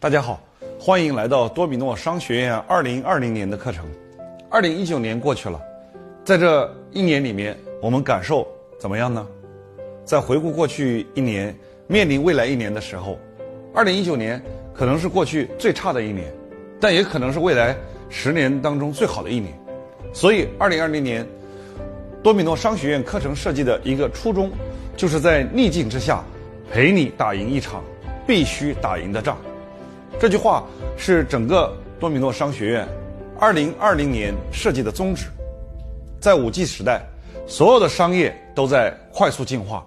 [0.00, 0.40] 大家好，
[0.78, 3.84] 欢迎来到多米诺商学院二零二零年的课程。
[4.48, 5.60] 二零一九年过去了，
[6.24, 8.46] 在这一年里面，我们感受
[8.78, 9.26] 怎么样呢？
[10.04, 11.52] 在回顾过去一年，
[11.88, 13.18] 面临未来一年的时候，
[13.74, 14.40] 二零一九年
[14.72, 16.32] 可能是过去最差的一年，
[16.80, 17.76] 但也可能是未来
[18.08, 19.52] 十年当中最好的一年。
[20.12, 21.26] 所以，二零二零年，
[22.22, 24.48] 多米诺商学院课程设计的一个初衷，
[24.96, 26.22] 就是在逆境之下，
[26.72, 27.82] 陪你打赢一场
[28.28, 29.36] 必须打赢的仗。
[30.20, 32.88] 这句话是整个多米诺商学院
[33.38, 35.26] 二零二零年设计的宗旨。
[36.20, 37.06] 在五 G 时代，
[37.46, 39.86] 所有的商业都在快速进化，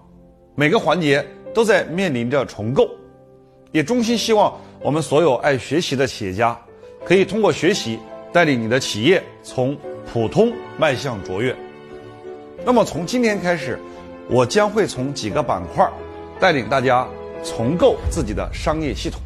[0.55, 2.89] 每个环节都在面临着重构。
[3.73, 6.57] 也衷心希望我们所有爱学习的企业家，
[7.03, 7.99] 可以通过学习
[8.31, 9.77] 带领你的企业从
[10.13, 11.53] 普通迈向卓越。
[12.63, 13.77] 那么从今天开始，
[14.29, 15.85] 我将会从几个板块
[16.39, 17.05] 带领大家
[17.43, 19.19] 重构自己的商业系统。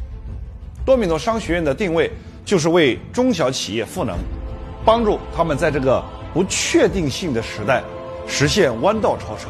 [0.86, 2.08] 多米诺商学院的定位
[2.44, 4.16] 就是为中小企业赋能，
[4.84, 6.00] 帮助他们在这个
[6.32, 7.82] 不确定性的时代
[8.28, 9.48] 实现弯道超车。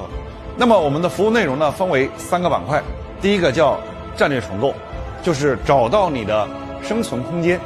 [0.57, 2.83] 那么我们的服务内容呢，分为三个板块。
[3.21, 3.79] 第一个叫
[4.17, 4.73] 战略重构，
[5.23, 6.49] 就是找到你的
[6.83, 7.61] 生存空间，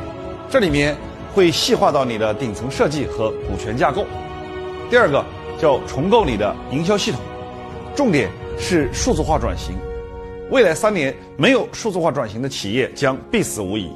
[0.50, 0.96] 这里面
[1.32, 4.04] 会细化到你的顶层设计和股权架构。
[4.91, 5.24] 第二个
[5.60, 7.20] 叫重构你的营销系统，
[7.94, 9.76] 重点是数字化转型。
[10.50, 13.88] 未来三年没有数字化转型的企业将必死无疑。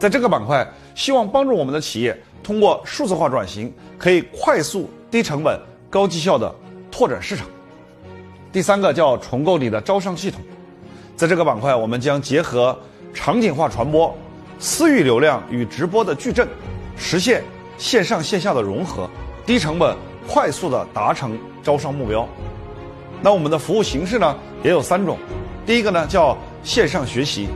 [0.00, 5.56] 在这个板块，希望帮助我们的企业通过数字化转型，可以快速、低成本、
[5.88, 6.52] 高绩效的
[6.90, 7.46] 拓展市场。
[8.50, 10.40] 第三个叫重构你的招商系统。
[11.14, 12.76] 在这个板块，我们将结合
[13.14, 14.12] 场景化传播、
[14.58, 16.48] 私域流量与直播的矩阵，
[16.96, 17.44] 实现
[17.78, 19.08] 线上线下的融合，
[19.46, 22.28] 低成本、快速的达成招商目标。
[23.22, 25.16] 那我们的服务形式呢，也有三种。
[25.64, 27.48] 第一个呢叫线上学习，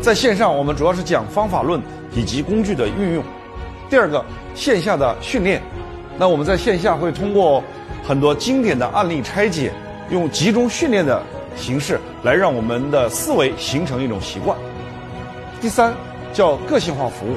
[0.00, 1.80] 在线上我们主要是讲方法论
[2.14, 3.24] 以及工具的运用。
[3.88, 4.24] 第二个
[4.54, 5.60] 线下的训练，
[6.18, 7.62] 那我们在线下会通过
[8.06, 9.72] 很多经典的案例拆解，
[10.10, 11.22] 用集中训练的
[11.56, 14.56] 形式来让我们的思维形成一种习惯。
[15.60, 15.92] 第三
[16.32, 17.36] 叫个性化服务，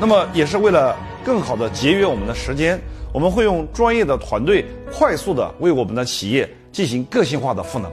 [0.00, 2.80] 那么也是为了更好的节约我们的时间，
[3.12, 7.90] 我们会用专业的团队快速的为我们的企业进行个性化的赋能。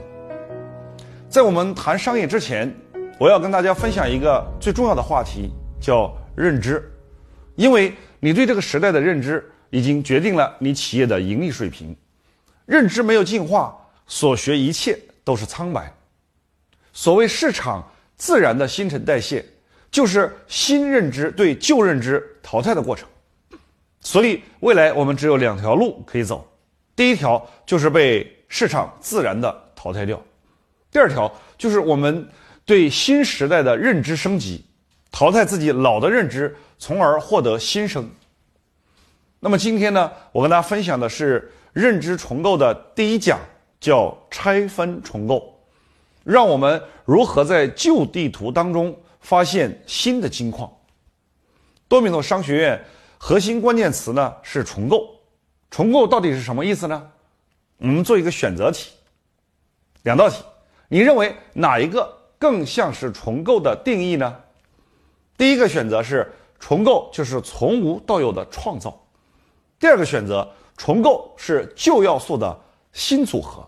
[1.32, 2.70] 在我们谈商业之前，
[3.18, 5.50] 我要跟大家分享一个最重要的话题，
[5.80, 6.92] 叫认知。
[7.54, 11.96] 因为你对这个时代的认知，已经决定了你企业的盈利水平。
[12.66, 13.74] 认知没有进化，
[14.06, 15.90] 所学一切都是苍白。
[16.92, 17.82] 所谓市场
[18.14, 19.42] 自然的新陈代谢，
[19.90, 23.08] 就是新认知对旧认知淘汰的过程。
[24.02, 26.46] 所以，未来我们只有两条路可以走。
[26.94, 30.22] 第一条就是被市场自然的淘汰掉。
[30.92, 32.28] 第二条就是我们
[32.66, 34.64] 对新时代的认知升级，
[35.10, 38.08] 淘汰自己老的认知，从而获得新生。
[39.40, 43.40] 那么今天呢，我跟大家分享的是认知重构的第一讲，
[43.80, 45.58] 叫拆分重构，
[46.22, 50.70] 让我们如何在旧地图当中发现新的金矿。
[51.88, 52.84] 多米诺商学院
[53.16, 55.08] 核心关键词呢是重构，
[55.70, 57.10] 重构到底是什么意思呢？
[57.78, 58.90] 我们做一个选择题，
[60.02, 60.36] 两道题。
[60.92, 62.06] 你认为哪一个
[62.38, 64.36] 更像是重构的定义呢？
[65.38, 66.30] 第一个选择是
[66.60, 68.90] 重构就是从无到有的创造；
[69.80, 72.60] 第二个选择重构是旧要素的
[72.92, 73.66] 新组合。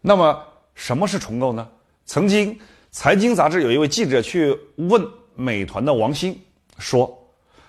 [0.00, 0.42] 那么
[0.74, 1.68] 什么是重构呢？
[2.06, 2.58] 曾经
[2.90, 6.34] 财经杂志有一位记者去问美团的王兴
[6.78, 7.14] 说：“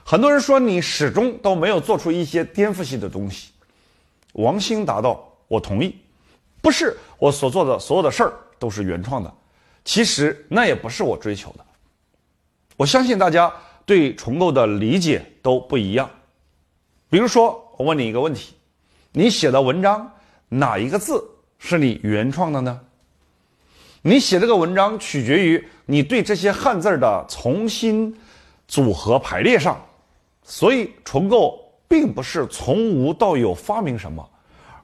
[0.05, 3.51] 很多人说你始终都没有做出一些颠覆性的东西。”
[4.31, 5.97] 王兴答道：“我同意。”
[6.61, 9.33] 不是我所做的所有的事儿都是原创的，
[9.83, 11.65] 其实那也不是我追求的。
[12.77, 13.51] 我相信大家
[13.85, 16.09] 对重构的理解都不一样。
[17.09, 18.53] 比如说，我问你一个问题：
[19.11, 20.11] 你写的文章
[20.49, 21.23] 哪一个字
[21.57, 22.79] 是你原创的呢？
[24.03, 28.17] 你写这个文章取决于你对这些汉字的重新
[28.67, 29.79] 组合排列上，
[30.43, 34.27] 所以重构并不是从无到有发明什么。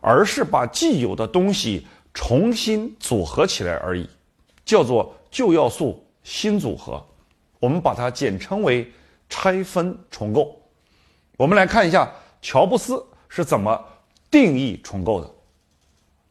[0.01, 4.09] 而是把既有的东西重新组合起来而已，
[4.65, 7.05] 叫做旧要素新组合，
[7.59, 8.91] 我们把它简称为
[9.29, 10.59] 拆分重构。
[11.38, 12.11] 我们来看一下
[12.41, 13.83] 乔布斯是怎么
[14.31, 15.29] 定义重构的。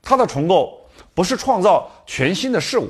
[0.03, 0.81] 他的重构
[1.15, 2.89] 不是创造全新的事物，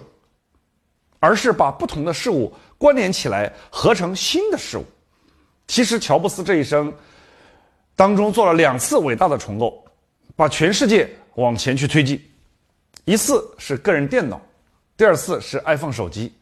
[1.18, 4.84] 而是把不同的事物关联起来合成新的事物。
[5.66, 6.92] 其实乔布斯这一生
[7.94, 9.82] 当中做了两次伟大的重构。
[10.36, 12.22] 把全世界往前去推进，
[13.06, 14.40] 一次是个人电脑，
[14.96, 16.32] 第二次是 iPhone 手机，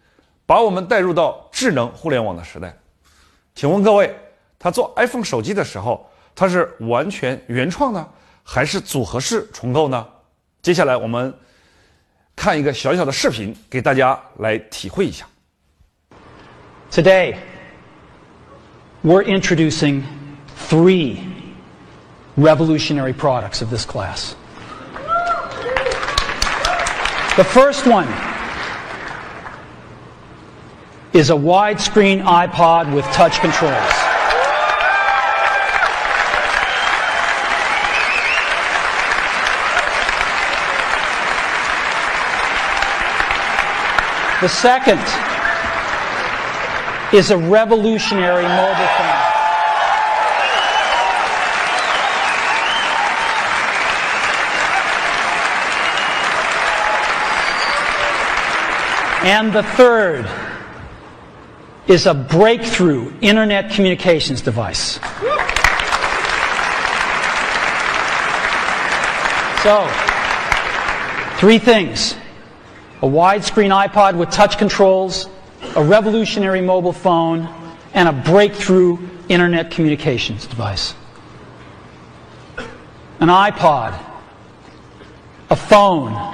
[0.45, 2.77] 把我们带入到智能互联网的时代。
[3.55, 4.13] 请问各位，
[4.59, 8.09] 他做 iPhone 手机的时候，他是完全原创呢，
[8.43, 10.05] 还是组合式重构呢？
[10.61, 11.33] 接下来我们
[12.35, 15.25] 看一个小小的视频，给大家来体会一下。
[16.91, 17.37] Today,
[19.05, 20.03] we're introducing
[20.69, 21.19] three
[22.37, 24.35] revolutionary products of this class.
[27.37, 28.09] The first one
[31.13, 34.05] is a widescreen iPod with touch controls.
[44.41, 45.01] The second
[47.15, 49.14] is a revolutionary mobile phone.
[59.25, 60.31] And the third
[61.87, 65.01] is a breakthrough internet communications device.
[69.63, 69.89] So,
[71.39, 72.17] three things
[73.01, 75.31] a widescreen iPod with touch controls,
[75.75, 77.49] a revolutionary mobile phone,
[77.95, 78.99] and a breakthrough
[79.31, 80.95] internet communications device.
[83.21, 83.99] An iPod,
[85.49, 86.34] a phone,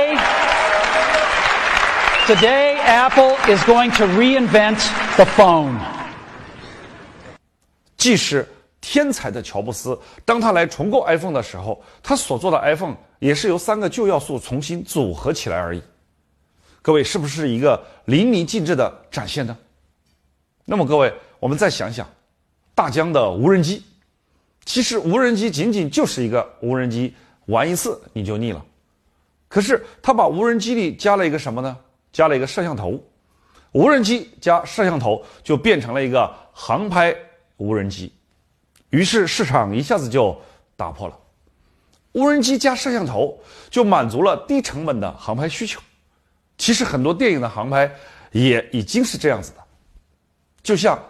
[2.27, 4.77] today Apple is going to reinvent
[5.15, 5.77] the phone.
[7.97, 8.47] 即使
[8.79, 15.81] 天才的乔布斯，当他来重构 iPhone 的时候，他所做的 iPhone 也是由三个旧要素重新组合起来而已。
[16.81, 19.55] 各位，是不是一个淋漓尽致的展现呢？
[20.65, 22.07] 那么，各位，我们再想想，
[22.73, 23.83] 大疆的无人机，
[24.65, 27.13] 其实无人机仅仅就是一个无人机，
[27.45, 28.63] 玩一次你就腻了。
[29.47, 31.77] 可是，他把无人机里加了一个什么呢？
[32.11, 33.01] 加了一个摄像头，
[33.71, 37.15] 无人机加摄像头就变成了一个航拍
[37.57, 38.11] 无人机，
[38.89, 40.39] 于是市场一下子就
[40.75, 41.17] 打破了。
[42.13, 45.79] 无人机加摄像头就满足了低成本的航拍需求。
[46.57, 47.89] 其实很多电影的航拍
[48.31, 49.57] 也已经是这样子的，
[50.61, 51.01] 就像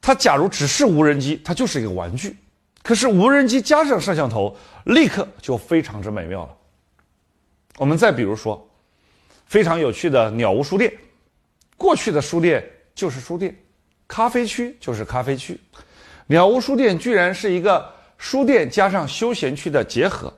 [0.00, 2.30] 它假如只是无人机，它就是一个玩具；
[2.82, 6.56] 可是无人机加上摄像头，立刻就非常之美妙了。
[7.78, 8.68] 我们再比如说，
[9.52, 10.90] 非常有趣的鸟屋书店，
[11.76, 12.64] 过去的书店
[12.94, 13.54] 就是书店，
[14.08, 15.60] 咖啡区就是咖啡区，
[16.26, 20.32] 鸟屋书店居然是一个书店加上休闲区的结合，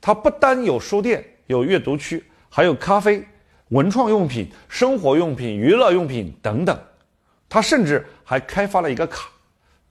[0.00, 3.24] 它不单有书店、有阅读区，还有咖啡。
[3.68, 6.76] 文创用品、生活用品、娱乐用品等等，
[7.48, 9.30] 它甚至还开发了一个卡。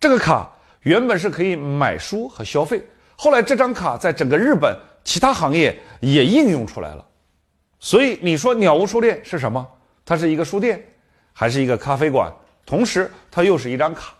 [0.01, 0.51] 这个卡
[0.81, 2.83] 原本是可以买书和消费，
[3.15, 7.05] 后来这张卡在整个日本其他行业也应用出来了。
[7.79, 9.65] 所以你说鸟屋书店是什么？
[10.03, 10.83] 它是一个书店，
[11.33, 12.31] 还是一个咖啡馆？
[12.65, 14.13] 同时，它又是一张卡。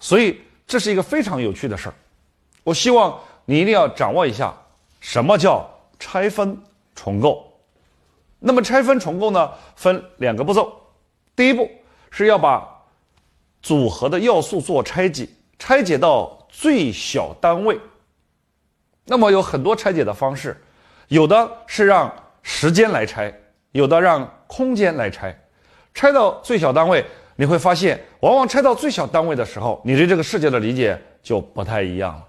[0.00, 1.94] 所以这是一个非常有趣的事儿。
[2.62, 4.54] 我希望你一定要掌握一下
[5.00, 6.56] 什么叫拆分
[6.94, 7.52] 重构。
[8.38, 10.72] 那么拆分重构呢，分两个步骤。
[11.34, 11.68] 第一步
[12.10, 12.68] 是要把
[13.60, 17.78] 组合的要素做拆解，拆解到最小单位。
[19.04, 20.60] 那么有很多拆解的方式，
[21.08, 23.32] 有的是让时间来拆，
[23.72, 25.36] 有的让空间来拆。
[25.94, 27.04] 拆到最小单位，
[27.36, 32.24] 你会发现，往往拆到最小单位的时候，你对这个世界的理解就不太一样了。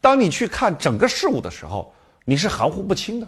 [0.00, 1.92] 当你去看整个事物的时候，
[2.24, 3.26] 你是含糊不清的。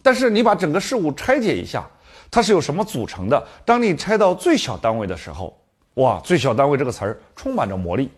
[0.00, 1.84] 但是你把整个事物拆解一下，
[2.30, 3.46] 它是由什么组成的？
[3.64, 5.60] 当你拆到最小单位的时候，
[5.94, 8.08] 哇，最小单位这个词儿充满着魔力，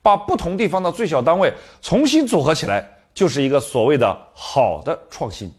[0.00, 1.52] 把不同地方的最小单位
[1.82, 5.52] 重新组合起来，就是一个所谓的好的创新。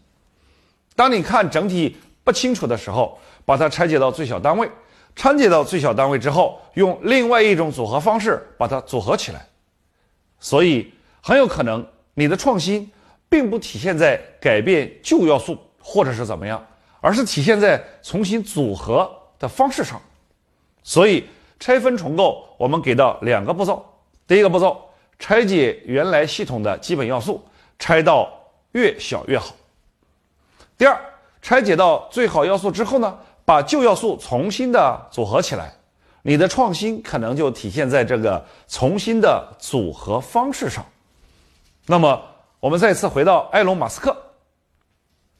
[1.00, 4.70] 当你看整体不清楚的时候，把它拆解到最小单位，
[5.16, 9.46] 拆解到最小单位之后，用另外一种组合方式把它组合起来，
[10.40, 10.92] 所以
[11.22, 12.86] 很有可能你的创新。
[13.30, 16.60] 并不体现在改变旧要素或者是怎么样，
[17.00, 20.02] 而是体现在重新组合的方式上。
[20.82, 21.24] 所以
[21.60, 23.86] 拆分重构，我们给到两个步骤：
[24.26, 24.76] 第一个步骤，
[25.16, 27.40] 拆解原来系统的基本要素，
[27.78, 28.28] 拆到
[28.72, 29.54] 越小越好；
[30.80, 30.98] 第二，
[31.42, 35.70] 拆解到最好要素之后呢，把旧要素重新的组合起来，
[36.22, 40.82] 你的创新可能就体现在这个重新的组合方式上。
[41.84, 42.18] 那么，
[42.60, 44.16] 我们再次回到埃隆·马斯克，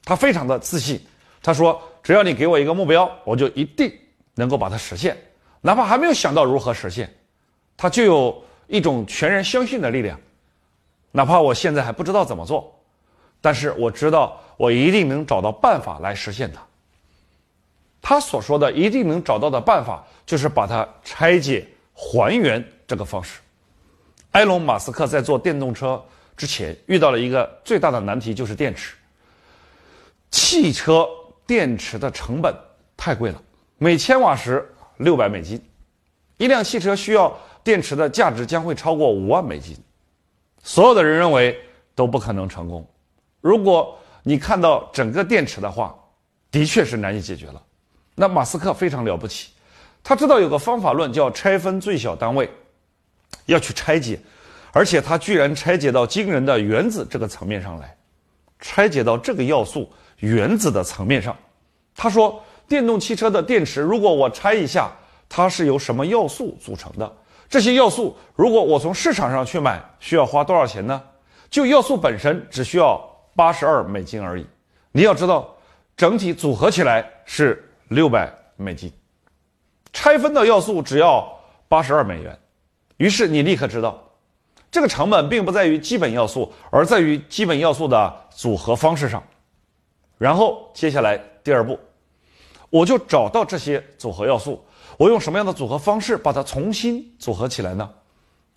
[0.04, 1.00] 他非常的自信，
[1.42, 3.90] 他说：“只要你给我一个目标，我就一定
[4.34, 5.16] 能够把它实现，
[5.62, 7.10] 哪怕还没有想到如何实现，
[7.78, 10.20] 他就有一种全然相信的力量。
[11.12, 12.78] 哪怕我现在还不知道怎么做，
[13.40, 16.60] 但是我知道我一定能找到办法来实现它。”
[18.02, 23.40] 他所说的一定能找到的办法，就是把它拆解还原这个方式。
[24.32, 26.02] 埃隆·马斯克在做电动车
[26.34, 28.94] 之前遇到了一个最大的难题，就是电池。
[30.30, 31.06] 汽车
[31.46, 32.54] 电池的成本
[32.96, 33.42] 太贵了，
[33.76, 34.66] 每千瓦时
[34.96, 35.62] 六百美金，
[36.38, 39.76] 一辆汽车需要电池的价值将会超过五万美金。
[40.62, 41.58] 所有的人认为
[41.94, 42.88] 都不可能成功。
[43.40, 45.94] 如果你看到整个电池的话，
[46.50, 47.62] 的确是难以解决了。
[48.14, 49.50] 那马斯克非常了不起，
[50.02, 52.50] 他知道有个方法论叫拆分最小单位，
[53.46, 54.20] 要去拆解，
[54.72, 57.96] 而且他居然拆解到惊人的原子这个层面上来，
[58.60, 61.34] 拆解到这个要素原子的层面上。
[61.96, 64.90] 他说，电动汽车的电池，如果我拆一下，
[65.28, 67.10] 它是由什么要素组成的？
[67.48, 71.02] 这些要素，如果我从市场上去买，需要花多少钱呢？
[71.48, 73.00] 就要素本身只需要
[73.34, 74.46] 八十二美金而已。
[74.92, 75.56] 你要知道，
[75.96, 77.66] 整体组合起来是。
[77.90, 78.92] 六百美金，
[79.92, 81.28] 拆分的要素只要
[81.66, 82.38] 八十二美元，
[82.98, 84.00] 于是你立刻知道，
[84.70, 89.20] 这个成本并不在于基本要素，而在于基本要素的组合方式上。
[90.18, 91.76] 然后接下来第二步，
[92.70, 94.64] 我就找到这些组合要素，
[94.96, 97.90] 我用什么样的组合方式把它重新组合起来呢？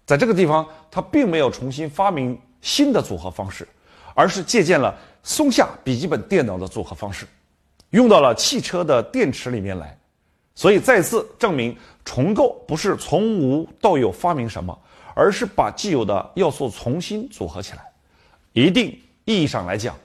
[0.05, 3.67] 在这个地方，他并没有重新发明新的组合方式，
[4.13, 7.25] 而是借鉴了松下笔记本电脑的组合方式。
[7.91, 9.95] 用到了汽车的电池里面来，
[10.55, 14.75] 所以再次证明重构不是从无到有发明什么，
[15.13, 17.85] 而是把既有的要素重新组合起来。
[18.53, 19.95] 一定意义上来讲，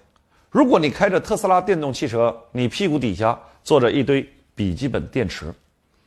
[0.51, 5.53] 如果你开着特斯拉电动汽车，你屁股底下坐着一堆笔记本电池，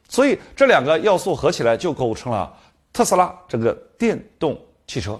[0.07, 2.55] 所以这两个要素合起来就构成了
[2.93, 5.19] 特斯拉这个电动汽车，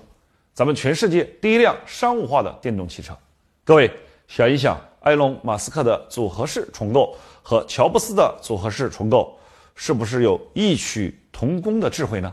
[0.53, 3.17] 咱们全世界第一辆商务化的电动汽车。
[3.63, 3.91] 各位
[4.27, 4.79] 想一想。
[5.01, 9.36] 埃隆·马斯克的组合式重构和乔布斯的组合式重构，
[9.74, 12.31] 是不是有异曲同工的智慧呢？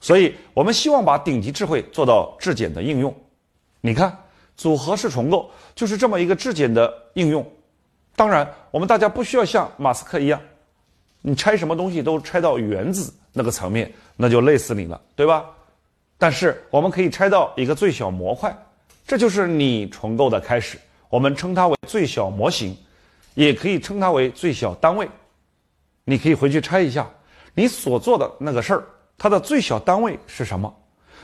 [0.00, 3.14] 所以，我们希望把顶级智慧做到质简的应用。
[3.82, 4.16] 你看，
[4.56, 7.46] 组合式重构就是这么一个质简的应用。
[8.16, 10.40] 当然，我们大家不需要像马斯克一样，
[11.20, 15.44] 你拆什么东西都拆到原子那个层面，那就累死你了，对吧？
[16.20, 18.54] 但是，我们可以拆到一个最小模块，
[19.06, 20.78] 这就是你重构的开始。
[21.08, 22.76] 我们称它为最小模型，
[23.32, 25.08] 也可以称它为最小单位。
[26.04, 27.08] 你可以回去拆一下，
[27.54, 28.84] 你所做的那个事儿，
[29.16, 30.70] 它的最小单位是什么？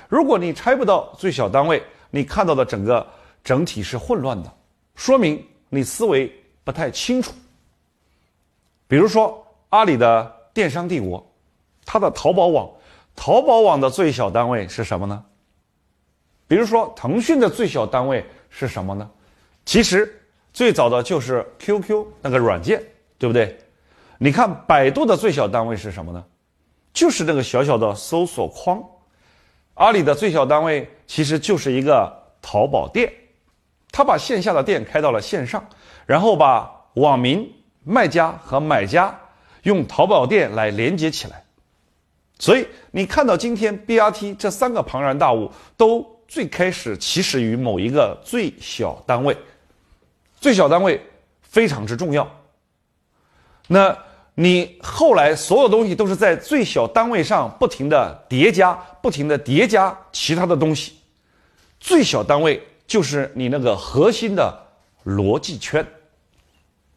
[0.09, 3.07] 如果你拆不到最小单位，你看到的整个
[3.45, 4.51] 整体是混乱的，
[4.95, 6.33] 说明你思维
[6.65, 7.35] 不太清楚。
[8.89, 11.23] 比如说阿里的电商帝国，
[11.85, 12.71] 它的淘宝网，
[13.17, 15.25] 淘宝网的最小单位是什么呢？
[16.47, 19.11] 比如说腾讯的最小单位是什么呢？
[19.65, 22.81] 其实最早的就是 QQ 那个软件，
[23.19, 23.59] 对不对？
[24.19, 26.25] 你看百度的最小单位是什么呢？
[26.93, 28.83] 就是那个小小的搜索框。
[29.75, 33.13] 阿里的最小单位其实就是一个淘宝店，
[33.91, 35.67] 他把线下的店开到了线上，
[36.07, 39.19] 然后把网民、卖家和买家
[39.65, 41.43] 用淘宝店来连接起来。
[42.39, 49.37] 所以你看到今天 BRT 这三个庞然大物，都最开始起始于某一个最小单位。
[50.39, 51.01] 最小单位
[51.41, 52.31] 非常之重要。
[53.69, 53.97] 那
[54.35, 60.99] 你后来所有东西都是在最小单位上不停的叠加，不停的叠加其他的东西。
[61.81, 64.55] 最小单位就是你那个核心的
[65.07, 65.85] 逻辑圈。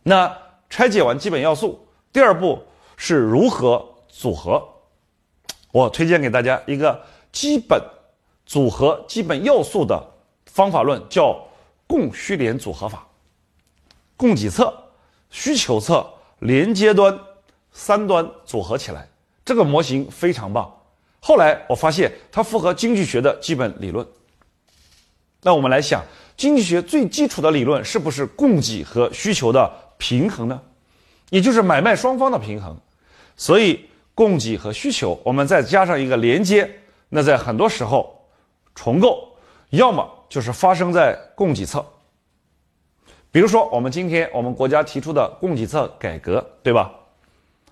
[0.04, 0.36] 那
[0.70, 2.62] 拆解完基本要素，第二步
[2.98, 4.68] 是如何组合。
[5.72, 7.00] 我推荐给大家一个
[7.32, 7.82] 基本
[8.46, 10.04] 组合基本要素的
[10.46, 11.48] 方法论，叫
[11.86, 13.06] 供需联组合法。
[14.18, 14.74] 供给侧、
[15.30, 16.06] 需求侧、
[16.40, 17.18] 连接端
[17.72, 19.08] 三端组合起来，
[19.46, 20.70] 这个模型非常棒。
[21.20, 24.06] 后来我发现它符合经济学的基本理论。
[25.42, 26.04] 那我们来想，
[26.36, 30.62] 经济学最基础的理论是不是供给和需求的平衡呢？
[31.30, 32.78] 也就是买卖双方的平衡。
[33.38, 36.70] 所以供给和需求，我们再加上一个连接，
[37.08, 38.22] 那在很多时候
[38.76, 39.30] 重构，
[39.70, 41.86] 要么就是发生在供给侧。
[43.32, 46.92] 比如说，我们今天我们国家提出的供给侧改革，对吧？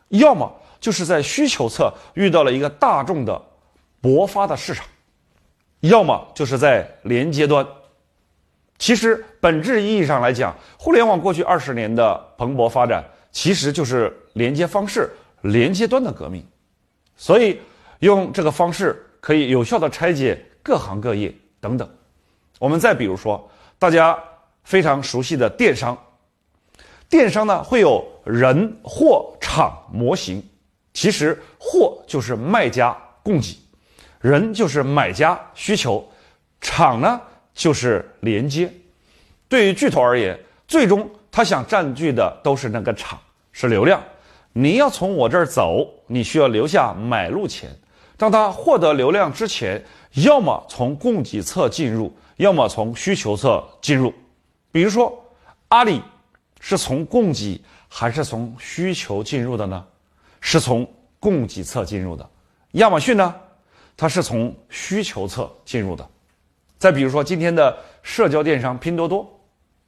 [0.07, 0.49] 要么
[0.79, 3.41] 就是在需求侧遇到了一个大众的
[4.01, 4.85] 勃发的市场，
[5.81, 7.67] 要么就是在连接端。
[8.77, 16.45] 其实本质意义上来讲，互联网过去二十年的蓬勃发展，其实就是连接方式、连接端的革命。
[17.15, 17.59] 所以
[17.99, 21.89] 用这个方式可以有效的拆解各行各业等等。
[22.59, 24.17] 我们再比如说，大家
[24.63, 25.97] 非常熟悉的电商，
[27.09, 30.43] 电商呢会有人、货、场、模型。
[30.93, 33.57] 其实货就是卖家供给，
[34.19, 36.07] 人就是买家需求，
[36.59, 37.21] 场呢？
[37.53, 38.71] 就是连接，
[39.49, 43.19] 对于巨头而言，最终他想占据的都是那个场，
[43.51, 43.99] 是流量。
[44.59, 47.69] 你要从我这儿走，你需要留下买路钱。
[48.17, 49.79] 当他获得流量之前，
[50.25, 54.11] 要么从供给侧进入，要么从需求侧进入。
[54.71, 55.15] 比如说，
[55.67, 56.01] 阿里
[56.59, 59.85] 是从供给还是从需求进入的呢？
[60.41, 62.27] 是从供给侧进入的。
[62.71, 63.35] 亚马逊呢？
[63.95, 66.03] 它是从需求侧进入的。
[66.79, 69.39] 再比如说，今天的社交电商拼多多，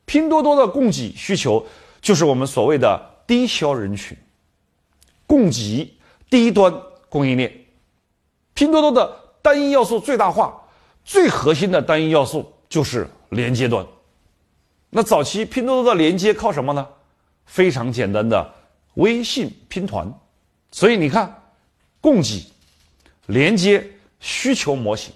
[0.06, 1.66] 拼多多的供给需求
[2.00, 4.16] 就是我们所谓的低销人群，
[5.30, 5.88] 供给
[6.28, 6.74] 低端
[7.08, 7.54] 供应链。
[8.56, 10.60] 拼多多的单一要素最大化，
[11.06, 13.86] 最核心的单一要素就是连接端。
[14.90, 16.88] 那早期拼多多的连接靠什么呢？
[17.46, 18.52] 非常简单的
[18.96, 20.12] 微信拼团。
[20.72, 21.44] 所以你看，
[22.02, 22.44] 供给、
[23.28, 23.88] 连接、
[24.20, 25.14] 需求模型。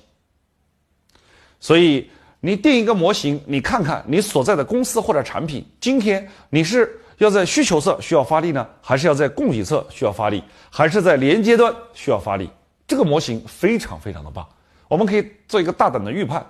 [1.60, 2.08] 所以
[2.40, 12.50] 你定一个模型，你看看你所在的公司或者产品，今天你是要在需求侧需要发力呢，还是要在供给侧需要发力，还是在连接端需要发力？
[12.88, 14.48] 这个模型非常非常的棒，
[14.88, 16.46] 我们可以做一个大胆的预判：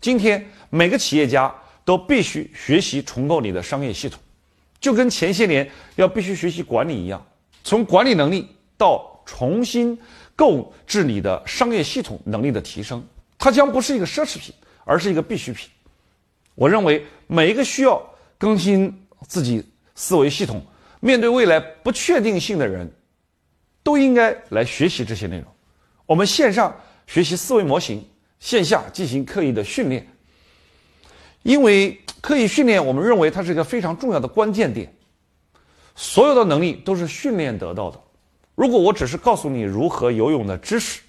[0.00, 1.52] 今天每个企业家
[1.84, 4.20] 都必须学习重构你的商业系统，
[4.80, 7.24] 就跟前些年要必须学习管理一样，
[7.64, 9.98] 从管理能力到重新
[10.36, 13.02] 购置你的商业系统能力的提升。
[13.38, 14.54] 它将不是一个奢侈品，
[14.84, 15.70] 而是一个必需品。
[16.54, 18.02] 我认为每一个需要
[18.36, 18.92] 更新
[19.26, 19.64] 自己
[19.98, 20.64] 思维系统、
[21.00, 22.88] 面对未来不确定性的人，
[23.82, 25.46] 都应该来学习这些内容。
[26.06, 26.72] 我们线上
[27.08, 28.08] 学习思维模型，
[28.38, 30.06] 线下进行刻意的训练。
[31.42, 34.88] 因为刻意训练，我们认为它是一个非常重要的关键点。
[35.96, 38.00] 所有的能力都是训练得到的。
[38.54, 41.00] 如果我只是告诉你如何游泳的知识，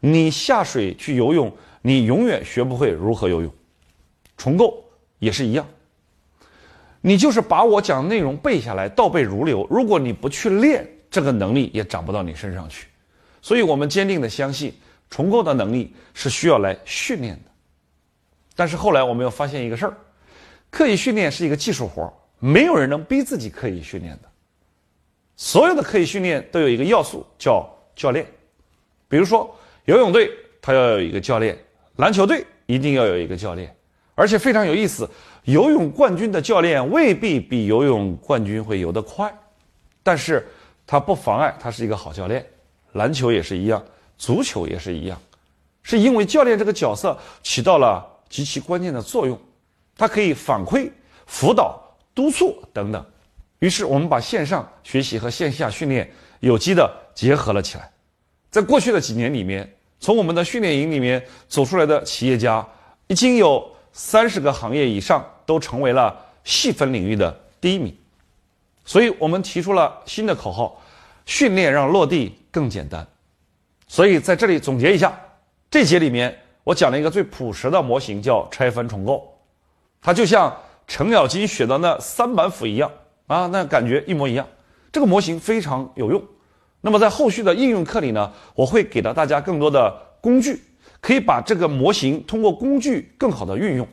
[0.00, 3.54] 你下水去游泳，你永远学不会如何游泳。
[4.36, 4.84] 重构
[5.20, 5.64] 也是一样，
[7.06, 9.64] 你就是把我讲的内容背下来，倒背如流。
[9.70, 12.88] 如果你不去练，这个能力也长不到你身上去。
[13.40, 14.74] 所以我们坚定的相信，
[15.08, 17.50] 重构的能力是需要来训练的。
[18.56, 19.96] 但是后来我们又发现一个事儿：
[20.68, 24.28] 刻意训练是一个技术活儿，没有人能逼自己刻意训练的。
[25.36, 28.26] 所有的刻意训练都有一个要素叫教练，
[29.08, 29.56] 比如说。
[29.84, 30.28] 游泳队
[30.60, 31.56] 他要有一个教练，
[31.98, 33.72] 篮球队一定要有一个教练，
[34.16, 35.08] 而且非常有意思，
[35.46, 39.32] 游泳冠军的教练未必比游泳冠军会游得快，
[40.02, 40.46] 但是
[40.86, 42.44] 他不妨碍他是一个好教练。
[42.92, 43.82] 篮球也是一样，
[44.16, 45.20] 足球也是一样，
[45.82, 49.38] 是因为教练这个角色起到了极其关键的作用，
[49.96, 50.90] 他可以反馈、
[51.26, 51.80] 辅导、
[52.14, 53.04] 督促等等。
[53.58, 57.90] 于是我们把线上学习和线下训练有机的结合了起来，
[58.50, 59.72] 在过去的几年里面。
[59.98, 62.64] 从我们的训练营里面走出来的企业家，
[63.06, 63.66] 已经有
[63.98, 67.96] 三十个行业以上都成为了细分领域的第一名。
[68.84, 70.78] 所以我们提出了新的口号：
[71.24, 73.04] 训练让落地更简单。
[73.88, 75.18] 所以在这里总结一下，
[75.70, 79.26] 这节里面我讲了一个最朴实的模型，叫拆分重构。
[80.02, 80.54] 它就像
[80.86, 82.92] 程咬金学的那三板斧一样
[83.28, 84.46] 啊，那感觉一模一样。
[84.92, 86.22] 这个模型非常有用。
[86.82, 90.62] 那么在后续的应用课里呢，我会给到大家更多的工具，
[91.06, 93.86] 可以把这个模型通过工具更好的运用。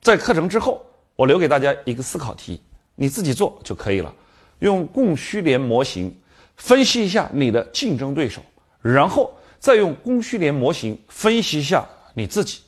[0.00, 0.82] 在课程之后，
[1.14, 2.58] 我留给大家一个思考题，
[2.94, 4.14] 你自己做就可以了。
[4.60, 6.18] 用供需联模型
[6.56, 8.40] 分析一下你的竞争对手，
[8.80, 12.62] 然后再用供需联模型分析一下你自己。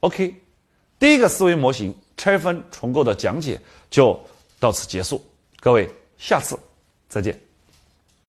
[0.00, 0.34] OK，
[0.98, 4.20] 第一个思维模型拆分重构的讲解就
[4.58, 5.24] 到此结束，
[5.60, 6.58] 各位下次
[7.08, 7.49] 再见。